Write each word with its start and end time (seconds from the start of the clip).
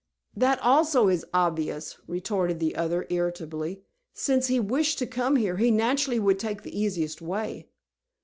"That 0.35 0.57
also 0.61 1.09
is 1.09 1.23
obvious," 1.31 1.99
retorted 2.07 2.59
the 2.59 2.75
other, 2.75 3.05
irritably. 3.11 3.83
"Since 4.13 4.47
he 4.47 4.59
wished 4.59 4.97
to 4.97 5.05
come 5.05 5.35
here, 5.35 5.57
he 5.57 5.69
naturally 5.69 6.19
would 6.19 6.39
take 6.39 6.63
the 6.63 6.75
easiest 6.75 7.21
way." 7.21 7.67